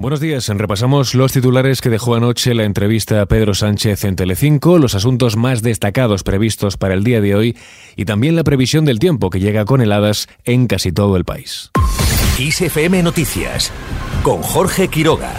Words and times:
Buenos 0.00 0.20
días. 0.20 0.46
Repasamos 0.48 1.16
los 1.16 1.32
titulares 1.32 1.80
que 1.80 1.90
dejó 1.90 2.14
anoche 2.14 2.54
la 2.54 2.62
entrevista 2.62 3.20
a 3.20 3.26
Pedro 3.26 3.52
Sánchez 3.52 4.04
en 4.04 4.14
Telecinco, 4.14 4.78
los 4.78 4.94
asuntos 4.94 5.36
más 5.36 5.60
destacados 5.60 6.22
previstos 6.22 6.76
para 6.76 6.94
el 6.94 7.02
día 7.02 7.20
de 7.20 7.34
hoy 7.34 7.56
y 7.96 8.04
también 8.04 8.36
la 8.36 8.44
previsión 8.44 8.84
del 8.84 9.00
tiempo 9.00 9.28
que 9.28 9.40
llega 9.40 9.64
con 9.64 9.80
heladas 9.80 10.28
en 10.44 10.68
casi 10.68 10.92
todo 10.92 11.16
el 11.16 11.24
país. 11.24 11.72
ISFM 12.38 13.02
Noticias 13.02 13.72
con 14.22 14.40
Jorge 14.40 14.86
Quiroga. 14.86 15.32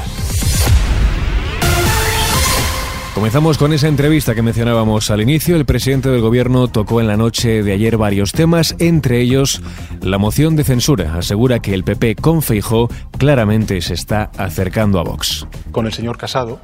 Comenzamos 3.19 3.57
con 3.57 3.73
esa 3.73 3.89
entrevista 3.89 4.33
que 4.33 4.41
mencionábamos 4.41 5.11
al 5.11 5.19
inicio. 5.19 5.57
El 5.57 5.65
presidente 5.65 6.07
del 6.07 6.21
gobierno 6.21 6.69
tocó 6.69 7.01
en 7.01 7.07
la 7.07 7.17
noche 7.17 7.63
de 7.63 7.73
ayer 7.73 7.97
varios 7.97 8.31
temas, 8.31 8.77
entre 8.79 9.19
ellos 9.19 9.61
la 10.01 10.17
moción 10.17 10.55
de 10.55 10.63
censura. 10.63 11.15
Asegura 11.15 11.59
que 11.59 11.73
el 11.73 11.83
PP 11.83 12.15
con 12.15 12.41
Feijó 12.41 12.87
claramente 13.17 13.81
se 13.81 13.93
está 13.93 14.31
acercando 14.37 15.01
a 15.01 15.03
Vox. 15.03 15.45
Con 15.73 15.85
el 15.85 15.91
señor 15.91 16.17
Casado, 16.17 16.61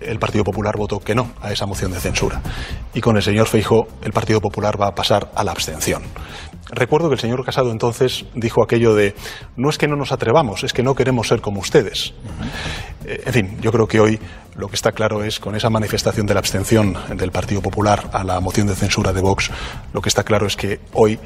el 0.00 0.18
Partido 0.18 0.42
Popular 0.42 0.76
votó 0.76 0.98
que 0.98 1.14
no 1.14 1.30
a 1.40 1.52
esa 1.52 1.66
moción 1.66 1.92
de 1.92 2.00
censura. 2.00 2.42
Y 2.94 3.00
con 3.00 3.16
el 3.16 3.22
señor 3.22 3.46
Feijó, 3.46 3.86
el 4.02 4.12
Partido 4.12 4.40
Popular 4.40 4.80
va 4.80 4.88
a 4.88 4.94
pasar 4.96 5.30
a 5.36 5.44
la 5.44 5.52
abstención. 5.52 6.02
Recuerdo 6.74 7.08
que 7.08 7.14
el 7.14 7.20
señor 7.20 7.44
Casado 7.44 7.70
entonces 7.70 8.24
dijo 8.34 8.62
aquello 8.62 8.94
de 8.94 9.14
no 9.56 9.68
es 9.68 9.76
que 9.76 9.86
no 9.86 9.94
nos 9.94 10.10
atrevamos, 10.10 10.64
es 10.64 10.72
que 10.72 10.82
no 10.82 10.94
queremos 10.94 11.28
ser 11.28 11.42
como 11.42 11.60
ustedes. 11.60 12.14
Eh, 13.04 13.22
en 13.26 13.32
fin, 13.32 13.58
yo 13.60 13.70
creo 13.70 13.86
que 13.86 14.00
hoy 14.00 14.18
lo 14.56 14.68
que 14.68 14.74
está 14.74 14.92
claro 14.92 15.22
es, 15.22 15.38
con 15.38 15.54
esa 15.54 15.68
manifestación 15.68 16.26
de 16.26 16.32
la 16.32 16.40
abstención 16.40 16.96
del 17.14 17.30
Partido 17.30 17.60
Popular 17.60 18.08
a 18.14 18.24
la 18.24 18.40
moción 18.40 18.66
de 18.66 18.74
censura 18.74 19.12
de 19.12 19.20
Vox, 19.20 19.50
lo 19.92 20.00
que 20.00 20.08
está 20.08 20.24
claro 20.24 20.46
es 20.46 20.56
que 20.56 20.80
hoy 20.94 21.18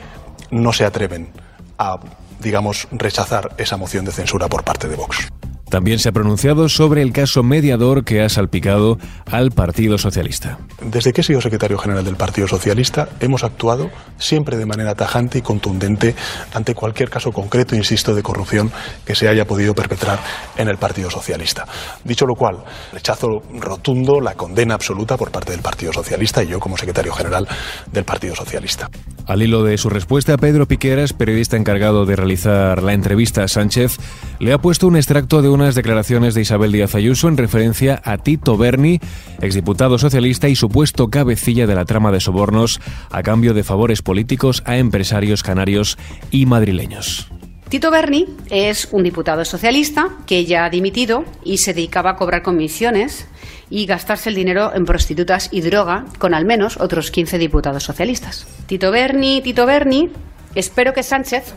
no 0.50 0.72
se 0.72 0.84
atreven 0.84 1.30
a, 1.78 1.96
digamos, 2.40 2.88
rechazar 2.90 3.54
esa 3.56 3.76
moción 3.76 4.04
de 4.04 4.10
censura 4.10 4.48
por 4.48 4.64
parte 4.64 4.88
de 4.88 4.96
Vox. 4.96 5.28
También 5.68 5.98
se 5.98 6.08
ha 6.08 6.12
pronunciado 6.12 6.68
sobre 6.68 7.02
el 7.02 7.12
caso 7.12 7.42
mediador 7.42 8.04
que 8.04 8.22
ha 8.22 8.28
salpicado 8.28 8.98
al 9.26 9.50
Partido 9.50 9.98
Socialista. 9.98 10.58
Desde 10.80 11.12
que 11.12 11.22
he 11.22 11.24
sido 11.24 11.40
secretario 11.40 11.76
general 11.76 12.04
del 12.04 12.16
Partido 12.16 12.46
Socialista, 12.46 13.08
hemos 13.20 13.42
actuado 13.42 13.90
siempre 14.16 14.56
de 14.56 14.64
manera 14.64 14.94
tajante 14.94 15.38
y 15.38 15.42
contundente 15.42 16.14
ante 16.54 16.74
cualquier 16.74 17.10
caso 17.10 17.32
concreto, 17.32 17.74
insisto, 17.74 18.14
de 18.14 18.22
corrupción 18.22 18.70
que 19.04 19.16
se 19.16 19.28
haya 19.28 19.44
podido 19.44 19.74
perpetrar 19.74 20.20
en 20.56 20.68
el 20.68 20.78
Partido 20.78 21.10
Socialista. 21.10 21.66
Dicho 22.04 22.26
lo 22.26 22.36
cual, 22.36 22.58
rechazo 22.92 23.42
rotundo 23.58 24.20
la 24.20 24.34
condena 24.34 24.74
absoluta 24.74 25.16
por 25.16 25.32
parte 25.32 25.50
del 25.50 25.62
Partido 25.62 25.92
Socialista 25.92 26.44
y 26.44 26.48
yo 26.48 26.60
como 26.60 26.76
secretario 26.76 27.12
general 27.12 27.48
del 27.90 28.04
Partido 28.04 28.36
Socialista. 28.36 28.88
Al 29.26 29.42
hilo 29.42 29.64
de 29.64 29.76
su 29.76 29.90
respuesta, 29.90 30.36
Pedro 30.36 30.66
Piqueras, 30.66 31.12
periodista 31.12 31.56
encargado 31.56 32.06
de 32.06 32.14
realizar 32.14 32.84
la 32.84 32.92
entrevista 32.92 33.42
a 33.42 33.48
Sánchez, 33.48 33.98
le 34.38 34.52
ha 34.52 34.58
puesto 34.58 34.86
un 34.86 34.96
extracto 34.96 35.42
de 35.42 35.48
unas 35.48 35.74
declaraciones 35.74 36.34
de 36.34 36.42
Isabel 36.42 36.72
Díaz 36.72 36.94
Ayuso 36.94 37.28
en 37.28 37.36
referencia 37.36 38.00
a 38.04 38.18
Tito 38.18 38.56
Berni, 38.56 39.00
exdiputado 39.40 39.98
socialista 39.98 40.48
y 40.48 40.56
supuesto 40.56 41.08
cabecilla 41.08 41.66
de 41.66 41.74
la 41.74 41.84
trama 41.84 42.12
de 42.12 42.20
sobornos 42.20 42.80
a 43.10 43.22
cambio 43.22 43.54
de 43.54 43.64
favores 43.64 44.02
políticos 44.02 44.62
a 44.66 44.76
empresarios 44.76 45.42
canarios 45.42 45.98
y 46.30 46.46
madrileños. 46.46 47.28
Tito 47.68 47.90
Berni 47.90 48.26
es 48.48 48.88
un 48.92 49.02
diputado 49.02 49.44
socialista 49.44 50.10
que 50.26 50.44
ya 50.44 50.64
ha 50.64 50.70
dimitido 50.70 51.24
y 51.42 51.58
se 51.58 51.74
dedicaba 51.74 52.10
a 52.10 52.16
cobrar 52.16 52.42
comisiones 52.42 53.26
y 53.70 53.86
gastarse 53.86 54.28
el 54.28 54.36
dinero 54.36 54.72
en 54.72 54.84
prostitutas 54.84 55.48
y 55.50 55.62
droga 55.62 56.04
con 56.18 56.32
al 56.32 56.44
menos 56.44 56.76
otros 56.76 57.10
15 57.10 57.38
diputados 57.38 57.82
socialistas. 57.82 58.46
Tito 58.66 58.92
Berni, 58.92 59.40
Tito 59.42 59.66
Berni, 59.66 60.10
espero 60.54 60.92
que 60.92 61.02
Sánchez 61.02 61.54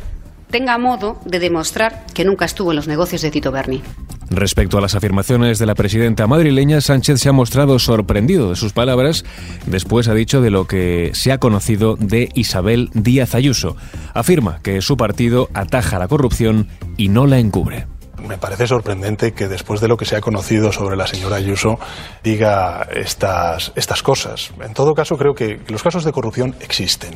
tenga 0.50 0.78
modo 0.78 1.20
de 1.26 1.40
demostrar 1.40 2.06
que 2.14 2.26
nunca 2.26 2.46
estuvo 2.46 2.72
en 2.72 2.78
los 2.78 2.88
negocios 2.88 3.22
de 3.22 3.32
Tito 3.32 3.52
Berni. 3.52 3.82
Respecto 4.30 4.78
a 4.78 4.82
las 4.82 4.94
afirmaciones 4.94 5.58
de 5.58 5.66
la 5.66 5.74
presidenta 5.74 6.28
madrileña, 6.28 6.82
Sánchez 6.82 7.20
se 7.20 7.30
ha 7.30 7.34
mostrado 7.34 7.80
sorprendido 7.80 8.50
de 8.50 8.56
sus 8.56 8.74
palabras. 8.74 9.26
Después 9.66 10.08
ha 10.08 10.14
dicho 10.14 10.40
de 10.40 10.52
lo 10.52 10.66
que 10.66 11.12
se 11.14 11.32
ha 11.32 11.40
conocido 11.40 11.96
de 11.96 12.30
Isabel 12.36 12.90
Díaz 12.94 13.34
Ayuso. 13.34 13.76
Afirma 14.14 14.60
que 14.62 14.82
su 14.82 14.98
partido 14.98 15.50
ataja 15.56 15.98
la 15.98 16.08
corrupción 16.08 16.68
y 16.96 17.10
no 17.10 17.26
la 17.26 17.40
encubre. 17.40 17.88
Me 18.28 18.38
parece 18.38 18.68
sorprendente 18.68 19.32
que 19.32 19.48
después 19.48 19.80
de 19.82 19.88
lo 19.88 19.98
que 19.98 20.06
se 20.06 20.16
ha 20.16 20.22
conocido 20.22 20.72
sobre 20.72 20.98
la 20.98 21.08
señora 21.08 21.38
Ayuso 21.38 21.80
diga 22.24 22.88
estas, 22.94 23.72
estas 23.76 24.04
cosas. 24.04 24.52
En 24.62 24.74
todo 24.74 24.94
caso, 24.94 25.16
creo 25.18 25.34
que 25.34 25.60
los 25.70 25.82
casos 25.82 26.04
de 26.04 26.12
corrupción 26.12 26.54
existen. 26.60 27.12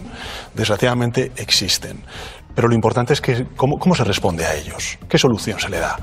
Desgraciadamente 0.55 1.31
existen. 1.35 2.03
Pero 2.55 2.67
lo 2.67 2.75
importante 2.75 3.13
es 3.13 3.21
que 3.21 3.45
cómo, 3.55 3.77
cómo 3.77 3.95
se 3.95 4.03
responde 4.03 4.45
a 4.45 4.55
ellos, 4.55 4.97
qué 5.09 5.17
solución 5.17 5.59
se 5.59 5.69
le 5.69 5.79
da. 5.79 5.97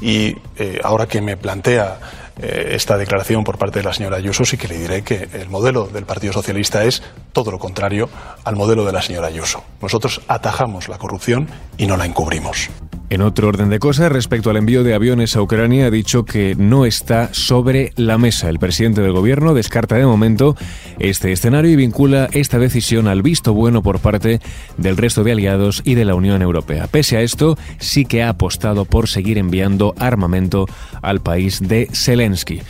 Y 0.00 0.34
eh, 0.56 0.78
ahora 0.82 1.06
que 1.06 1.20
me 1.20 1.36
plantea 1.36 1.98
eh, 2.36 2.72
esta 2.74 2.96
declaración 2.96 3.44
por 3.44 3.58
parte 3.58 3.78
de 3.78 3.84
la 3.84 3.92
señora 3.92 4.16
Ayuso, 4.16 4.44
sí 4.44 4.56
que 4.56 4.66
le 4.66 4.78
diré 4.78 5.02
que 5.02 5.28
el 5.32 5.48
modelo 5.48 5.86
del 5.86 6.04
Partido 6.04 6.32
Socialista 6.32 6.84
es 6.84 7.02
todo 7.32 7.50
lo 7.50 7.58
contrario 7.58 8.08
al 8.44 8.56
modelo 8.56 8.84
de 8.84 8.92
la 8.92 9.02
señora 9.02 9.28
Ayuso. 9.28 9.62
Nosotros 9.80 10.20
atajamos 10.26 10.88
la 10.88 10.98
corrupción 10.98 11.48
y 11.76 11.86
no 11.86 11.96
la 11.96 12.06
encubrimos. 12.06 12.70
En 13.10 13.20
otro 13.20 13.48
orden 13.48 13.68
de 13.68 13.78
cosas, 13.78 14.10
respecto 14.10 14.50
al 14.50 14.56
envío 14.56 14.82
de 14.82 14.94
aviones 14.94 15.36
a 15.36 15.42
Ucrania, 15.42 15.86
ha 15.86 15.90
dicho 15.90 16.24
que 16.24 16.54
no 16.56 16.86
está 16.86 17.32
sobre 17.32 17.92
la 17.96 18.18
mesa. 18.18 18.48
El 18.48 18.58
presidente 18.58 19.02
del 19.02 19.12
gobierno 19.12 19.54
descarta 19.54 19.96
de 19.96 20.06
momento 20.06 20.56
este 20.98 21.30
escenario 21.30 21.70
y 21.70 21.76
vincula 21.76 22.28
esta 22.32 22.58
decisión 22.58 23.06
al 23.06 23.22
visto 23.22 23.52
bueno 23.52 23.82
por 23.82 24.00
parte 24.00 24.40
del 24.78 24.96
resto 24.96 25.22
de 25.22 25.32
aliados 25.32 25.82
y 25.84 25.94
de 25.94 26.06
la 26.06 26.14
Unión 26.14 26.40
Europea. 26.42 26.86
Pese 26.86 27.18
a 27.18 27.22
esto, 27.22 27.58
sí 27.78 28.04
que 28.04 28.22
ha 28.22 28.30
apostado 28.30 28.84
por 28.84 29.06
seguir 29.06 29.38
enviando 29.38 29.94
armamento 29.98 30.66
al 31.02 31.20
país 31.20 31.60
de 31.60 31.88
Zelensky. 31.92 32.62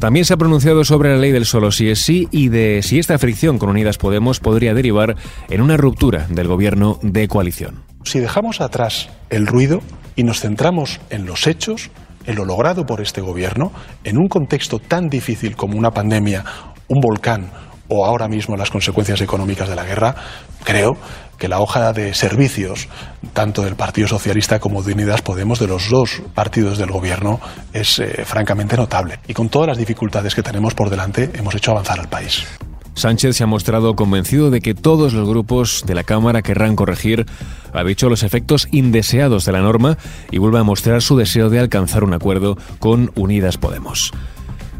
También 0.00 0.24
se 0.24 0.34
ha 0.34 0.38
pronunciado 0.38 0.84
sobre 0.84 1.10
la 1.10 1.18
ley 1.18 1.30
del 1.30 1.46
solo 1.46 1.70
sí 1.70 1.88
es 1.88 2.00
sí 2.00 2.26
y 2.32 2.48
de 2.48 2.80
si 2.82 2.98
esta 2.98 3.18
fricción 3.18 3.58
con 3.58 3.68
Unidas 3.68 3.98
Podemos 3.98 4.40
podría 4.40 4.74
derivar 4.74 5.16
en 5.48 5.60
una 5.60 5.76
ruptura 5.76 6.26
del 6.28 6.48
gobierno 6.48 6.98
de 7.02 7.28
coalición. 7.28 7.91
Si 8.04 8.18
dejamos 8.18 8.60
atrás 8.60 9.08
el 9.30 9.46
ruido 9.46 9.80
y 10.16 10.24
nos 10.24 10.40
centramos 10.40 11.00
en 11.10 11.26
los 11.26 11.46
hechos, 11.46 11.90
en 12.26 12.36
lo 12.36 12.44
logrado 12.44 12.84
por 12.84 13.00
este 13.00 13.20
gobierno, 13.20 13.72
en 14.04 14.18
un 14.18 14.28
contexto 14.28 14.78
tan 14.78 15.08
difícil 15.08 15.56
como 15.56 15.78
una 15.78 15.90
pandemia, 15.90 16.44
un 16.88 17.00
volcán 17.00 17.50
o 17.88 18.06
ahora 18.06 18.28
mismo 18.28 18.56
las 18.56 18.70
consecuencias 18.70 19.20
económicas 19.20 19.68
de 19.68 19.76
la 19.76 19.84
guerra, 19.84 20.14
creo 20.64 20.92
que 21.38 21.48
la 21.48 21.60
hoja 21.60 21.92
de 21.92 22.14
servicios, 22.14 22.88
tanto 23.32 23.62
del 23.62 23.74
Partido 23.74 24.06
Socialista 24.06 24.60
como 24.60 24.82
de 24.82 24.92
Unidas 24.92 25.22
Podemos, 25.22 25.58
de 25.58 25.66
los 25.66 25.90
dos 25.90 26.22
partidos 26.34 26.78
del 26.78 26.90
Gobierno, 26.90 27.40
es 27.72 27.98
eh, 27.98 28.24
francamente 28.24 28.76
notable. 28.76 29.18
Y 29.26 29.34
con 29.34 29.48
todas 29.48 29.68
las 29.68 29.78
dificultades 29.78 30.34
que 30.34 30.42
tenemos 30.42 30.74
por 30.74 30.88
delante, 30.88 31.30
hemos 31.34 31.54
hecho 31.54 31.72
avanzar 31.72 31.98
al 31.98 32.08
país. 32.08 32.46
Sánchez 32.94 33.36
se 33.36 33.44
ha 33.44 33.46
mostrado 33.46 33.96
convencido 33.96 34.50
de 34.50 34.60
que 34.60 34.74
todos 34.74 35.12
los 35.12 35.28
grupos 35.28 35.84
de 35.86 35.94
la 35.94 36.04
Cámara 36.04 36.42
querrán 36.42 36.76
corregir, 36.76 37.26
ha 37.72 37.84
dicho, 37.84 38.08
los 38.08 38.22
efectos 38.22 38.68
indeseados 38.70 39.44
de 39.44 39.52
la 39.52 39.60
norma 39.60 39.96
y 40.30 40.38
vuelve 40.38 40.58
a 40.58 40.64
mostrar 40.64 41.02
su 41.02 41.16
deseo 41.16 41.50
de 41.50 41.58
alcanzar 41.58 42.04
un 42.04 42.14
acuerdo 42.14 42.56
con 42.78 43.10
Unidas 43.14 43.56
Podemos. 43.58 44.12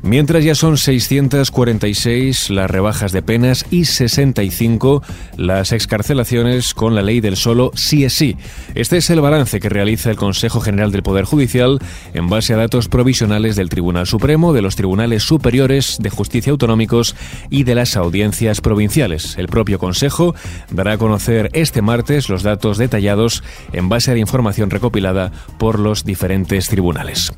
Mientras 0.03 0.43
ya 0.43 0.57
son 0.57 0.79
646 0.79 2.51
las 2.51 2.69
rebajas 2.69 3.13
de 3.13 3.23
penas 3.23 3.65
y 3.71 3.85
65 3.85 5.01
las 5.37 5.71
excarcelaciones 5.71 6.75
con 6.75 6.97
la 6.97 7.03
ley 7.03 7.21
del 7.21 7.37
solo 7.37 7.71
sí 7.77 8.05
es 8.05 8.13
sí. 8.13 8.37
Este 8.75 8.97
es 8.97 9.11
el 9.11 9.21
balance 9.21 9.61
que 9.61 9.69
realiza 9.69 10.11
el 10.11 10.17
Consejo 10.17 10.61
General 10.61 10.91
del 10.91 11.05
Poder 11.05 11.25
Judicial 11.25 11.79
en 12.15 12.29
base 12.29 12.53
a 12.53 12.57
datos 12.57 12.89
provisionales 12.89 13.55
del 13.55 13.69
Tribunal 13.69 14.09
Supremo, 14.09 14.53
de 14.53 14.63
los 14.63 14.75
Tribunales 14.75 15.23
Superiores 15.23 15.99
de 16.01 16.11
Justicia 16.11 16.51
Autonómicos 16.51 17.15
y 17.49 17.63
de 17.63 17.77
las 17.77 17.97
audiencias 17.97 18.61
provinciales. 18.61 19.39
El 19.39 19.47
propio 19.47 19.79
Consejo 19.79 20.35
dará 20.71 20.95
a 20.95 20.99
conocer 20.99 21.49
este 21.53 21.81
martes 21.81 22.29
los 22.29 22.43
datos 22.43 22.77
detallados 22.77 23.45
en 23.73 23.89
base 23.89 24.11
a 24.11 24.15
la 24.15 24.21
información 24.21 24.69
recopilada 24.69 25.31
por 25.59 25.79
los 25.79 26.05
diferentes 26.05 26.67
tribunales. 26.67 27.33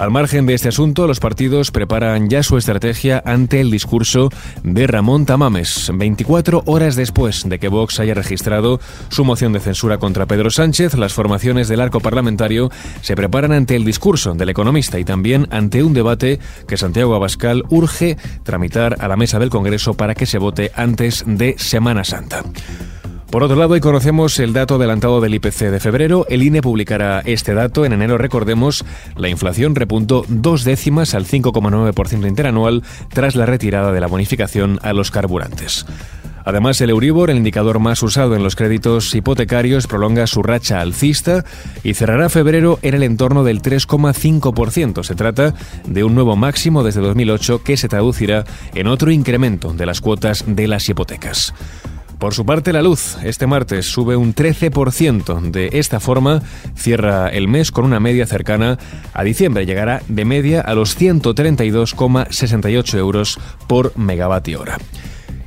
Al 0.00 0.10
margen 0.10 0.46
de 0.46 0.54
este 0.54 0.70
asunto, 0.70 1.06
los 1.06 1.20
partidos 1.20 1.70
preparan 1.70 2.30
ya 2.30 2.42
su 2.42 2.56
estrategia 2.56 3.22
ante 3.26 3.60
el 3.60 3.70
discurso 3.70 4.30
de 4.62 4.86
Ramón 4.86 5.26
Tamames, 5.26 5.90
24 5.92 6.62
horas 6.64 6.96
después 6.96 7.46
de 7.46 7.58
que 7.58 7.68
Vox 7.68 8.00
haya 8.00 8.14
registrado 8.14 8.80
su 9.10 9.26
moción 9.26 9.52
de 9.52 9.60
censura 9.60 9.98
contra 9.98 10.24
Pedro 10.24 10.50
Sánchez. 10.50 10.94
Las 10.94 11.12
formaciones 11.12 11.68
del 11.68 11.82
arco 11.82 12.00
parlamentario 12.00 12.70
se 13.02 13.14
preparan 13.14 13.52
ante 13.52 13.76
el 13.76 13.84
discurso 13.84 14.32
del 14.32 14.48
economista 14.48 14.98
y 14.98 15.04
también 15.04 15.46
ante 15.50 15.82
un 15.82 15.92
debate 15.92 16.40
que 16.66 16.78
Santiago 16.78 17.14
Abascal 17.14 17.64
urge 17.68 18.16
tramitar 18.42 18.96
a 19.00 19.06
la 19.06 19.18
mesa 19.18 19.38
del 19.38 19.50
Congreso 19.50 19.92
para 19.92 20.14
que 20.14 20.24
se 20.24 20.38
vote 20.38 20.72
antes 20.76 21.24
de 21.26 21.56
Semana 21.58 22.04
Santa. 22.04 22.42
Por 23.30 23.44
otro 23.44 23.56
lado, 23.56 23.74
hoy 23.74 23.80
conocemos 23.80 24.40
el 24.40 24.52
dato 24.52 24.74
adelantado 24.74 25.20
del 25.20 25.34
IPC 25.34 25.70
de 25.70 25.78
febrero. 25.78 26.26
El 26.28 26.42
INE 26.42 26.62
publicará 26.62 27.20
este 27.20 27.54
dato. 27.54 27.84
En 27.84 27.92
enero, 27.92 28.18
recordemos, 28.18 28.84
la 29.16 29.28
inflación 29.28 29.76
repuntó 29.76 30.24
dos 30.26 30.64
décimas 30.64 31.14
al 31.14 31.26
5,9% 31.26 32.26
interanual 32.26 32.82
tras 33.08 33.36
la 33.36 33.46
retirada 33.46 33.92
de 33.92 34.00
la 34.00 34.08
bonificación 34.08 34.80
a 34.82 34.92
los 34.92 35.12
carburantes. 35.12 35.86
Además, 36.44 36.80
el 36.80 36.90
Euribor, 36.90 37.30
el 37.30 37.36
indicador 37.36 37.78
más 37.78 38.02
usado 38.02 38.34
en 38.34 38.42
los 38.42 38.56
créditos 38.56 39.14
hipotecarios, 39.14 39.86
prolonga 39.86 40.26
su 40.26 40.42
racha 40.42 40.80
alcista 40.80 41.44
y 41.84 41.94
cerrará 41.94 42.30
febrero 42.30 42.80
en 42.82 42.94
el 42.94 43.04
entorno 43.04 43.44
del 43.44 43.62
3,5%. 43.62 45.04
Se 45.04 45.14
trata 45.14 45.54
de 45.86 46.02
un 46.02 46.16
nuevo 46.16 46.34
máximo 46.34 46.82
desde 46.82 47.00
2008 47.00 47.62
que 47.62 47.76
se 47.76 47.88
traducirá 47.88 48.44
en 48.74 48.88
otro 48.88 49.12
incremento 49.12 49.72
de 49.72 49.86
las 49.86 50.00
cuotas 50.00 50.44
de 50.48 50.66
las 50.66 50.88
hipotecas. 50.88 51.54
Por 52.20 52.34
su 52.34 52.44
parte, 52.44 52.72
la 52.74 52.82
luz 52.82 53.16
este 53.24 53.46
martes 53.46 53.86
sube 53.86 54.14
un 54.14 54.34
13%. 54.34 55.40
De 55.50 55.70
esta 55.72 56.00
forma, 56.00 56.42
cierra 56.76 57.28
el 57.28 57.48
mes 57.48 57.72
con 57.72 57.86
una 57.86 57.98
media 57.98 58.26
cercana 58.26 58.78
a 59.14 59.24
diciembre. 59.24 59.64
Llegará 59.64 60.02
de 60.06 60.26
media 60.26 60.60
a 60.60 60.74
los 60.74 61.00
132,68 61.00 62.98
euros 62.98 63.38
por 63.66 63.96
megavatio 63.96 64.60
hora. 64.60 64.76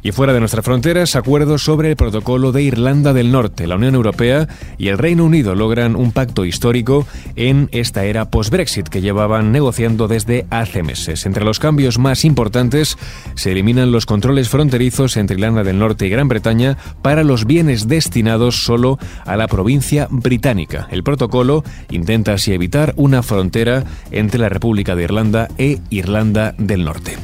Y 0.03 0.11
fuera 0.11 0.33
de 0.33 0.41
nuestras 0.41 0.65
fronteras, 0.65 1.15
acuerdos 1.15 1.63
sobre 1.63 1.89
el 1.89 1.95
protocolo 1.95 2.51
de 2.51 2.61
Irlanda 2.61 3.13
del 3.13 3.31
Norte. 3.31 3.67
La 3.67 3.77
Unión 3.77 3.95
Europea 3.95 4.49
y 4.77 4.89
el 4.89 4.97
Reino 4.97 5.23
Unido 5.23 5.55
logran 5.55 5.95
un 5.95 6.11
pacto 6.11 6.43
histórico 6.43 7.07
en 7.37 7.69
esta 7.71 8.03
era 8.03 8.29
post-Brexit 8.29 8.89
que 8.89 8.99
llevaban 8.99 9.53
negociando 9.53 10.09
desde 10.09 10.45
hace 10.49 10.83
meses. 10.83 11.25
Entre 11.25 11.45
los 11.45 11.59
cambios 11.59 11.99
más 11.99 12.25
importantes 12.25 12.97
se 13.35 13.53
eliminan 13.53 13.93
los 13.93 14.05
controles 14.05 14.49
fronterizos 14.49 15.15
entre 15.15 15.35
Irlanda 15.35 15.63
del 15.63 15.79
Norte 15.79 16.05
y 16.05 16.09
Gran 16.09 16.27
Bretaña 16.27 16.77
para 17.01 17.23
los 17.23 17.45
bienes 17.45 17.87
destinados 17.87 18.65
solo 18.65 18.99
a 19.25 19.37
la 19.37 19.47
provincia 19.47 20.09
británica. 20.11 20.85
El 20.91 21.03
protocolo 21.03 21.63
intenta 21.89 22.33
así 22.33 22.51
evitar 22.51 22.93
una 22.97 23.23
frontera 23.23 23.85
entre 24.11 24.41
la 24.41 24.49
República 24.49 24.97
de 24.97 25.03
Irlanda 25.03 25.47
e 25.57 25.79
Irlanda 25.89 26.53
del 26.57 26.83
Norte. 26.83 27.22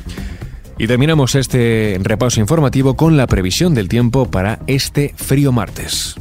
Y 0.80 0.88
terminamos 0.88 1.36
este 1.36 2.00
repaso 2.02 2.40
informativo 2.40 2.96
con 2.96 3.18
la 3.18 3.28
previsión 3.28 3.76
del 3.76 3.90
tiempo 3.90 4.32
para 4.32 4.60
este 4.66 5.14
frío 5.14 5.52
martes. 5.52 6.16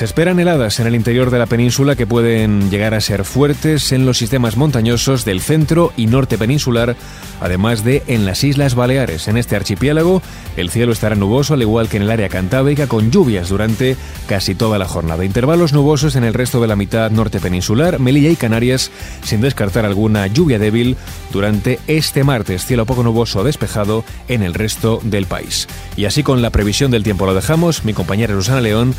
Se 0.00 0.06
esperan 0.06 0.40
heladas 0.40 0.80
en 0.80 0.86
el 0.86 0.94
interior 0.94 1.30
de 1.30 1.38
la 1.38 1.44
península 1.44 1.94
que 1.94 2.06
pueden 2.06 2.70
llegar 2.70 2.94
a 2.94 3.02
ser 3.02 3.22
fuertes 3.26 3.92
en 3.92 4.06
los 4.06 4.16
sistemas 4.16 4.56
montañosos 4.56 5.26
del 5.26 5.42
centro 5.42 5.92
y 5.94 6.06
norte 6.06 6.38
peninsular, 6.38 6.96
además 7.38 7.84
de 7.84 8.02
en 8.06 8.24
las 8.24 8.42
Islas 8.42 8.74
Baleares. 8.74 9.28
En 9.28 9.36
este 9.36 9.56
archipiélago, 9.56 10.22
el 10.56 10.70
cielo 10.70 10.92
estará 10.92 11.16
nuboso, 11.16 11.52
al 11.52 11.60
igual 11.60 11.90
que 11.90 11.98
en 11.98 12.04
el 12.04 12.10
área 12.10 12.30
cantábrica, 12.30 12.86
con 12.86 13.10
lluvias 13.10 13.50
durante 13.50 13.94
casi 14.26 14.54
toda 14.54 14.78
la 14.78 14.88
jornada. 14.88 15.22
Intervalos 15.22 15.74
nubosos 15.74 16.16
en 16.16 16.24
el 16.24 16.32
resto 16.32 16.62
de 16.62 16.68
la 16.68 16.76
mitad 16.76 17.10
norte 17.10 17.38
peninsular, 17.38 17.98
Melilla 17.98 18.30
y 18.30 18.36
Canarias, 18.36 18.90
sin 19.22 19.42
descartar 19.42 19.84
alguna 19.84 20.28
lluvia 20.28 20.58
débil 20.58 20.96
durante 21.30 21.78
este 21.88 22.24
martes. 22.24 22.64
Cielo 22.64 22.86
poco 22.86 23.02
nuboso 23.02 23.44
despejado 23.44 24.02
en 24.28 24.44
el 24.44 24.54
resto 24.54 24.98
del 25.02 25.26
país. 25.26 25.68
Y 25.94 26.06
así 26.06 26.22
con 26.22 26.40
la 26.40 26.48
previsión 26.48 26.90
del 26.90 27.02
tiempo 27.02 27.26
lo 27.26 27.34
dejamos. 27.34 27.84
Mi 27.84 27.92
compañera 27.92 28.32
Susana 28.32 28.62
León 28.62 28.94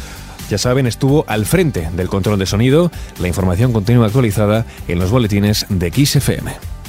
ya 0.51 0.57
saben, 0.57 0.86
estuvo 0.86 1.24
al 1.27 1.45
frente 1.45 1.89
del 1.94 2.09
control 2.09 2.38
de 2.38 2.45
sonido. 2.45 2.92
La 3.19 3.30
información 3.30 3.71
continúa 3.71 4.07
actualizada 4.07 4.65
en 4.89 5.00
los 5.00 5.09
boletines 5.09 5.65
de 5.69 5.89
XFM. 5.92 6.81